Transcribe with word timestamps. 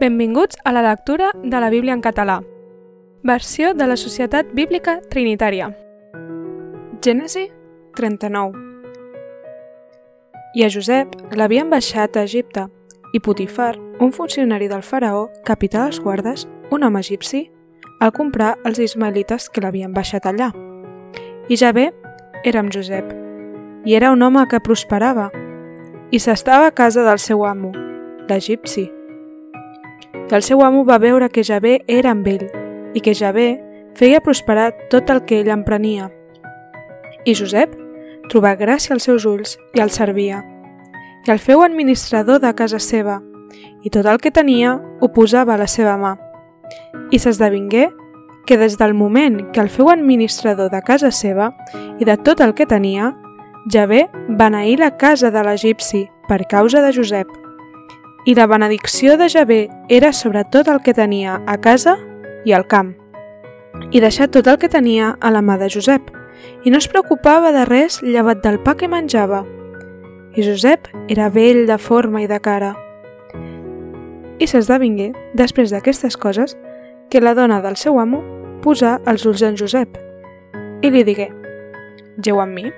Benvinguts 0.00 0.56
a 0.64 0.72
la 0.72 0.82
lectura 0.82 1.30
de 1.44 1.60
la 1.60 1.70
Bíblia 1.70 1.92
en 1.92 2.00
català. 2.00 2.42
Versió 3.22 3.74
de 3.74 3.86
la 3.86 3.96
Societat 3.96 4.48
Bíblica 4.52 4.96
Trinitària. 5.08 5.68
Gènesi 7.00 7.44
39 7.94 8.58
I 10.58 10.64
a 10.66 10.70
Josep 10.74 11.14
l'havien 11.38 11.70
baixat 11.70 12.16
a 12.16 12.24
Egipte, 12.26 12.66
i 13.14 13.20
Potifar, 13.20 13.78
un 14.00 14.10
funcionari 14.10 14.66
del 14.66 14.82
faraó, 14.82 15.28
capità 15.46 15.84
dels 15.84 16.00
guardes, 16.02 16.48
un 16.74 16.82
home 16.82 16.98
egipci, 16.98 17.44
al 18.00 18.10
comprar 18.10 18.56
els 18.64 18.82
ismaelites 18.82 19.46
que 19.48 19.62
l'havien 19.62 19.94
baixat 19.94 20.26
allà. 20.26 20.50
I 21.46 21.54
Javé 21.54 21.92
era 22.42 22.58
amb 22.64 22.74
Josep, 22.74 23.14
i 23.86 23.94
era 23.94 24.10
un 24.10 24.26
home 24.26 24.42
que 24.50 24.58
prosperava, 24.58 25.30
i 26.10 26.18
s'estava 26.18 26.66
a 26.66 26.74
casa 26.74 27.06
del 27.06 27.22
seu 27.22 27.46
amo, 27.46 27.70
l'egipci, 28.26 28.90
i 30.34 30.36
el 30.36 30.42
seu 30.42 30.64
amo 30.64 30.82
va 30.84 30.98
veure 30.98 31.28
que 31.30 31.44
Javé 31.46 31.84
era 31.86 32.10
amb 32.10 32.26
ell 32.26 32.48
i 32.98 33.00
que 33.00 33.12
Javé 33.14 33.60
feia 33.94 34.18
prosperar 34.18 34.72
tot 34.90 35.10
el 35.14 35.20
que 35.28 35.36
ell 35.38 35.50
emprenia. 35.54 36.08
I 37.22 37.36
Josep 37.38 37.76
trobà 38.32 38.56
gràcia 38.58 38.96
als 38.96 39.06
seus 39.06 39.28
ulls 39.30 39.52
i 39.78 39.82
el 39.84 39.92
servia, 39.94 40.40
i 41.22 41.30
el 41.30 41.38
feu 41.38 41.62
administrador 41.62 42.40
de 42.42 42.50
casa 42.58 42.80
seva, 42.82 43.20
i 43.86 43.94
tot 43.94 44.10
el 44.10 44.18
que 44.18 44.34
tenia 44.34 44.74
ho 44.98 45.12
posava 45.14 45.54
a 45.54 45.60
la 45.60 45.70
seva 45.70 45.94
mà. 46.02 46.16
I 47.14 47.22
s'esdevingué 47.22 47.86
que 48.48 48.58
des 48.58 48.74
del 48.74 48.98
moment 48.98 49.38
que 49.54 49.62
el 49.62 49.70
feu 49.70 49.92
administrador 49.94 50.72
de 50.74 50.82
casa 50.82 51.12
seva 51.14 51.52
i 52.02 52.10
de 52.10 52.18
tot 52.18 52.42
el 52.42 52.58
que 52.58 52.66
tenia, 52.66 53.14
Javé 53.70 54.08
beneir 54.26 54.80
la 54.82 54.96
casa 54.98 55.30
de 55.30 55.46
l'egipci 55.46 56.08
per 56.26 56.42
causa 56.50 56.82
de 56.82 56.90
Josep 56.90 57.43
i 58.24 58.34
la 58.34 58.46
benedicció 58.46 59.18
de 59.18 59.28
Javé 59.28 59.68
era 59.88 60.12
sobre 60.12 60.44
tot 60.44 60.68
el 60.68 60.80
que 60.80 60.94
tenia 60.94 61.42
a 61.46 61.58
casa 61.60 61.98
i 62.44 62.54
al 62.56 62.64
camp, 62.66 62.94
i 63.92 64.00
deixar 64.00 64.30
tot 64.32 64.46
el 64.48 64.56
que 64.58 64.70
tenia 64.72 65.14
a 65.20 65.30
la 65.30 65.42
mà 65.44 65.58
de 65.60 65.68
Josep, 65.68 66.08
i 66.64 66.72
no 66.72 66.80
es 66.80 66.88
preocupava 66.88 67.52
de 67.52 67.66
res 67.68 68.00
llevat 68.02 68.40
del 68.44 68.58
pa 68.64 68.76
que 68.80 68.88
menjava. 68.88 69.42
I 70.34 70.44
Josep 70.46 70.88
era 71.12 71.28
vell 71.28 71.66
de 71.68 71.76
forma 71.78 72.22
i 72.24 72.28
de 72.30 72.40
cara. 72.40 72.72
I 74.40 74.48
s'esdevingué, 74.48 75.12
després 75.36 75.70
d'aquestes 75.70 76.16
coses, 76.16 76.56
que 77.10 77.20
la 77.20 77.36
dona 77.36 77.60
del 77.60 77.76
seu 77.76 78.00
amo 78.00 78.22
posà 78.64 78.96
els 79.06 79.26
ulls 79.28 79.44
en 79.44 79.60
Josep 79.60 80.00
i 80.82 80.90
li 80.90 81.04
digué 81.04 81.28
«Geu 82.24 82.40
amb 82.40 82.56
mi?» 82.56 82.72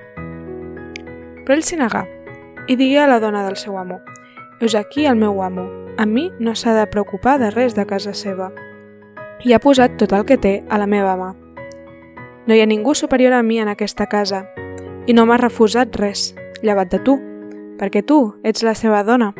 Però 1.47 1.55
ell 1.55 1.63
s'hi 1.63 1.79
negà 1.79 2.03
i 2.67 2.75
digué 2.75 2.99
a 2.99 3.07
la 3.07 3.21
dona 3.23 3.45
del 3.47 3.55
seu 3.55 3.77
amo 3.79 4.01
Heus 4.59 4.73
aquí 4.73 5.05
el 5.05 5.15
meu 5.15 5.43
amo. 5.43 5.69
A 5.97 6.05
mi 6.07 6.31
no 6.39 6.55
s'ha 6.55 6.73
de 6.73 6.87
preocupar 6.87 7.37
de 7.39 7.51
res 7.51 7.75
de 7.75 7.85
casa 7.85 8.13
seva. 8.13 8.51
I 9.45 9.53
ha 9.53 9.59
posat 9.61 9.99
tot 10.01 10.13
el 10.17 10.25
que 10.25 10.37
té 10.37 10.63
a 10.69 10.79
la 10.81 10.87
meva 10.89 11.13
mà. 11.17 11.35
No 12.47 12.55
hi 12.55 12.61
ha 12.61 12.65
ningú 12.65 12.95
superior 12.95 13.33
a 13.33 13.43
mi 13.43 13.59
en 13.59 13.69
aquesta 13.69 14.07
casa, 14.07 14.47
i 15.05 15.13
no 15.13 15.27
m'ha 15.27 15.37
refusat 15.37 15.93
res, 16.01 16.33
llevat 16.63 16.89
de 16.89 16.97
tu, 16.97 17.19
perquè 17.77 18.01
tu 18.01 18.33
ets 18.43 18.65
la 18.65 18.73
seva 18.73 19.03
dona. 19.03 19.33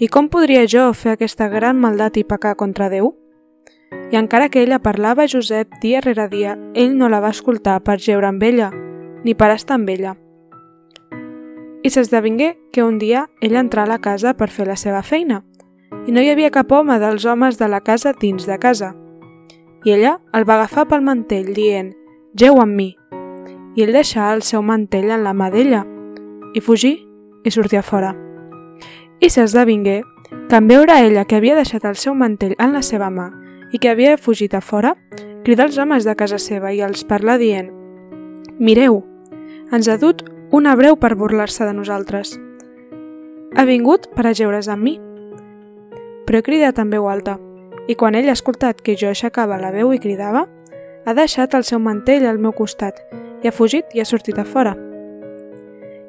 I 0.00 0.08
com 0.08 0.30
podria 0.32 0.64
jo 0.64 0.88
fer 0.96 1.12
aquesta 1.12 1.48
gran 1.52 1.76
maldat 1.76 2.16
i 2.16 2.24
pecar 2.24 2.56
contra 2.56 2.88
Déu? 2.88 3.12
I 4.12 4.16
encara 4.16 4.48
que 4.48 4.62
ella 4.62 4.80
parlava 4.80 5.24
a 5.24 5.28
Josep 5.28 5.76
dia 5.82 6.00
rere 6.00 6.28
dia, 6.32 6.56
ell 6.74 6.96
no 6.96 7.12
la 7.12 7.20
va 7.20 7.36
escoltar 7.36 7.82
per 7.84 8.00
geure 8.00 8.32
amb 8.32 8.42
ella, 8.42 8.72
ni 9.24 9.34
per 9.34 9.52
estar 9.52 9.76
amb 9.76 9.92
ella. 9.92 10.16
I 11.82 11.90
s'esdevingué 11.90 12.58
que 12.70 12.84
un 12.84 12.98
dia 12.98 13.24
ell 13.42 13.56
entrà 13.58 13.82
a 13.82 13.90
la 13.90 13.98
casa 13.98 14.36
per 14.38 14.46
fer 14.54 14.68
la 14.68 14.76
seva 14.78 15.02
feina 15.02 15.40
i 16.06 16.12
no 16.14 16.22
hi 16.22 16.30
havia 16.30 16.52
cap 16.54 16.70
home 16.72 16.94
dels 17.02 17.24
homes 17.26 17.58
de 17.58 17.66
la 17.68 17.80
casa 17.82 18.12
dins 18.18 18.46
de 18.46 18.58
casa. 18.62 18.92
I 19.82 19.96
ella 19.96 20.12
el 20.32 20.46
va 20.46 20.60
agafar 20.60 20.86
pel 20.88 21.02
mantell 21.02 21.50
dient 21.56 21.90
«Geu 22.38 22.60
amb 22.62 22.78
mi!» 22.78 22.92
i 23.74 23.82
ell 23.82 23.92
deixà 23.96 24.30
el 24.30 24.44
seu 24.46 24.62
mantell 24.62 25.10
en 25.10 25.24
la 25.26 25.34
mà 25.34 25.50
d'ella 25.50 25.82
i 26.54 26.62
fugí 26.62 26.94
i 27.42 27.50
sortia 27.50 27.82
fora. 27.82 28.14
I 29.18 29.30
s'esdevingué 29.30 30.02
que 30.48 30.56
en 30.56 30.68
veure 30.70 31.00
ella 31.02 31.24
que 31.24 31.40
havia 31.40 31.56
deixat 31.58 31.84
el 31.88 31.98
seu 31.98 32.14
mantell 32.14 32.54
en 32.58 32.76
la 32.76 32.82
seva 32.86 33.10
mà 33.10 33.32
i 33.72 33.80
que 33.82 33.90
havia 33.90 34.18
fugit 34.18 34.54
a 34.54 34.60
fora, 34.60 34.94
cridà 35.42 35.66
els 35.66 35.78
homes 35.82 36.06
de 36.06 36.14
casa 36.14 36.38
seva 36.38 36.70
i 36.70 36.82
els 36.84 37.02
parla 37.02 37.38
dient 37.42 37.72
«Mireu, 38.60 39.02
ens 39.72 39.88
ha 39.88 39.98
dut 39.98 40.22
un 40.52 40.66
hebreu 40.66 40.98
per 41.00 41.14
burlar-se 41.16 41.64
de 41.64 41.72
nosaltres. 41.72 42.38
Ha 43.56 43.64
vingut 43.64 44.10
per 44.12 44.26
ajeure's 44.28 44.68
amb 44.68 44.84
mi. 44.84 44.98
Però 46.26 46.38
he 46.38 46.44
cridat 46.44 46.76
en 46.78 46.90
veu 46.92 47.06
alta, 47.08 47.38
i 47.88 47.96
quan 47.96 48.12
ell 48.14 48.28
ha 48.28 48.34
escoltat 48.36 48.82
que 48.84 48.92
jo 49.00 49.08
aixecava 49.08 49.56
la 49.56 49.70
veu 49.72 49.94
i 49.96 49.98
cridava, 49.98 50.44
ha 51.06 51.14
deixat 51.16 51.56
el 51.56 51.64
seu 51.64 51.80
mantell 51.80 52.26
al 52.28 52.36
meu 52.38 52.52
costat 52.52 53.00
i 53.42 53.48
ha 53.48 53.52
fugit 53.56 53.96
i 53.96 54.02
ha 54.02 54.04
sortit 54.04 54.38
a 54.38 54.44
fora. 54.44 54.74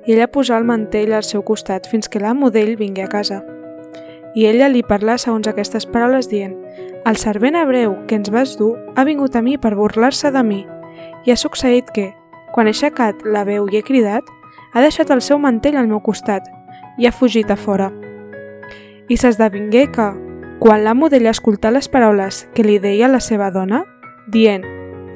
I 0.04 0.12
ella 0.12 0.28
posà 0.28 0.58
el 0.60 0.68
mantell 0.68 1.14
al 1.16 1.24
seu 1.24 1.42
costat 1.48 1.88
fins 1.88 2.12
que 2.12 2.20
l'amo 2.20 2.50
d'ell 2.52 2.76
vingué 2.76 3.06
a 3.08 3.12
casa. 3.14 3.40
I 4.36 4.50
ella 4.50 4.68
li 4.68 4.84
parlà 4.84 5.16
segons 5.18 5.48
aquestes 5.48 5.88
paraules 5.88 6.28
dient 6.28 6.58
«El 7.08 7.16
servent 7.16 7.56
hebreu 7.56 7.96
que 8.08 8.20
ens 8.20 8.28
vas 8.30 8.58
dur 8.60 8.76
ha 8.96 9.08
vingut 9.08 9.38
a 9.40 9.42
mi 9.42 9.56
per 9.58 9.74
burlar-se 9.80 10.36
de 10.36 10.44
mi 10.44 10.66
i 11.24 11.32
ha 11.32 11.40
succeït 11.40 11.96
que, 11.96 12.12
quan 12.54 12.70
he 12.70 12.74
aixecat 12.76 13.26
la 13.26 13.44
veu 13.44 13.66
i 13.72 13.80
he 13.80 13.84
cridat, 13.84 14.24
ha 14.74 14.82
deixat 14.82 15.10
el 15.12 15.22
seu 15.26 15.40
mantell 15.42 15.78
al 15.78 15.90
meu 15.90 16.02
costat 16.06 16.46
i 17.02 17.08
ha 17.08 17.12
fugit 17.12 17.50
a 17.52 17.58
fora. 17.58 17.90
I 19.10 19.18
s'esdevingué 19.18 19.88
que, 19.92 20.06
quan 20.62 20.86
l'amo 20.86 21.10
d'ella 21.10 21.34
escoltà 21.34 21.74
les 21.74 21.90
paraules 21.90 22.46
que 22.54 22.64
li 22.64 22.78
deia 22.80 23.10
la 23.10 23.20
seva 23.20 23.50
dona, 23.52 23.84
dient 24.32 24.64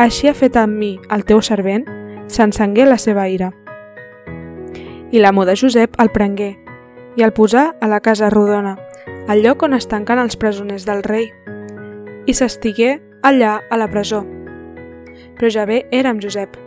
«Així 0.01 0.27
ha 0.27 0.35
fet 0.35 0.57
amb 0.57 0.75
mi 0.77 0.97
el 1.13 1.23
teu 1.29 1.41
servent», 1.41 1.85
s'encengué 2.27 2.85
la 2.85 2.97
seva 2.97 3.29
ira. 3.29 3.53
I 5.11 5.21
l'amo 5.21 5.45
de 5.45 5.55
Josep 5.55 5.95
el 6.01 6.11
prengué 6.11 6.57
i 7.17 7.23
el 7.23 7.31
posà 7.33 7.71
a 7.79 7.87
la 7.87 8.01
casa 8.01 8.29
rodona, 8.29 8.75
al 9.27 9.41
lloc 9.45 9.63
on 9.63 9.73
es 9.77 9.87
tanquen 9.87 10.19
els 10.19 10.37
presoners 10.37 10.85
del 10.85 11.01
rei, 11.05 11.31
i 12.27 12.33
s'estigué 12.33 12.97
allà 13.23 13.61
a 13.69 13.79
la 13.79 13.87
presó. 13.87 14.25
Però 15.37 15.49
Javé 15.53 15.85
era 15.91 16.11
amb 16.11 16.21
Josep, 16.21 16.57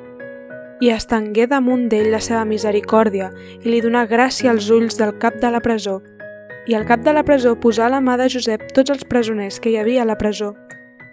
i 0.81 0.89
estengué 0.89 1.45
damunt 1.47 1.89
d'ell 1.93 2.09
la 2.13 2.23
seva 2.25 2.47
misericòrdia 2.49 3.29
i 3.61 3.69
li 3.69 3.83
donà 3.85 4.07
gràcia 4.09 4.51
als 4.51 4.71
ulls 4.73 4.97
del 4.97 5.13
cap 5.21 5.37
de 5.43 5.51
la 5.53 5.61
presó. 5.61 6.01
I 6.67 6.75
al 6.77 6.87
cap 6.89 7.05
de 7.05 7.13
la 7.13 7.25
presó 7.25 7.55
posà 7.61 7.87
a 7.87 7.93
la 7.93 8.01
mà 8.01 8.17
de 8.17 8.29
Josep 8.33 8.71
tots 8.77 8.93
els 8.95 9.05
presoners 9.05 9.61
que 9.61 9.71
hi 9.71 9.77
havia 9.81 10.03
a 10.03 10.09
la 10.09 10.17
presó, 10.17 10.55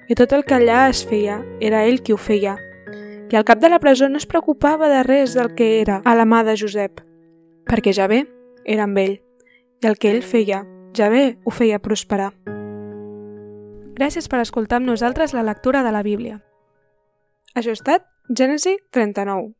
i 0.08 0.16
tot 0.16 0.32
el 0.32 0.46
que 0.48 0.56
allà 0.56 0.88
es 0.88 1.04
feia 1.04 1.42
era 1.60 1.84
ell 1.86 2.00
qui 2.02 2.16
ho 2.16 2.18
feia. 2.18 2.56
I 3.28 3.36
al 3.36 3.44
cap 3.44 3.60
de 3.60 3.68
la 3.68 3.80
presó 3.84 4.08
no 4.08 4.18
es 4.22 4.26
preocupava 4.26 4.88
de 4.88 5.04
res 5.04 5.36
del 5.36 5.54
que 5.56 5.82
era 5.82 6.02
a 6.06 6.16
la 6.16 6.26
mà 6.26 6.46
de 6.48 6.56
Josep, 6.56 7.02
perquè 7.68 7.92
ja 7.92 8.08
bé 8.08 8.24
era 8.64 8.88
amb 8.88 8.98
ell, 9.04 9.18
i 9.84 9.88
el 9.88 10.00
que 10.00 10.14
ell 10.14 10.24
feia, 10.24 10.64
ja 10.96 11.12
bé 11.12 11.38
ho 11.44 11.52
feia 11.52 11.84
prosperar. 11.84 12.32
Gràcies 13.98 14.30
per 14.30 14.40
escoltar 14.40 14.80
amb 14.80 14.88
nosaltres 14.88 15.34
la 15.34 15.44
lectura 15.44 15.84
de 15.84 15.92
la 15.92 16.04
Bíblia. 16.06 16.40
Això 17.58 17.74
ha 17.74 17.80
estat 17.80 18.06
Gènesi 18.30 18.78
39. 18.92 19.54